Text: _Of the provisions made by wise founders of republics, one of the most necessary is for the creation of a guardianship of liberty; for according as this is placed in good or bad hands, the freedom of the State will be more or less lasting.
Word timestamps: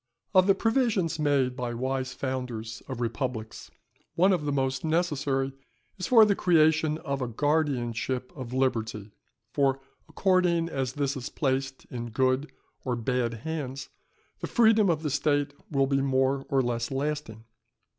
_Of 0.33 0.47
the 0.47 0.55
provisions 0.55 1.19
made 1.19 1.55
by 1.55 1.75
wise 1.75 2.11
founders 2.11 2.81
of 2.87 2.99
republics, 3.01 3.69
one 4.15 4.33
of 4.33 4.45
the 4.45 4.51
most 4.51 4.83
necessary 4.83 5.53
is 5.99 6.07
for 6.07 6.25
the 6.25 6.35
creation 6.35 6.97
of 6.97 7.21
a 7.21 7.27
guardianship 7.27 8.33
of 8.35 8.51
liberty; 8.51 9.11
for 9.53 9.79
according 10.09 10.69
as 10.69 10.93
this 10.93 11.15
is 11.15 11.29
placed 11.29 11.85
in 11.91 12.09
good 12.09 12.51
or 12.83 12.95
bad 12.95 13.35
hands, 13.45 13.89
the 14.39 14.47
freedom 14.47 14.89
of 14.89 15.03
the 15.03 15.11
State 15.11 15.53
will 15.69 15.85
be 15.85 16.01
more 16.01 16.47
or 16.49 16.63
less 16.63 16.89
lasting. 16.89 17.45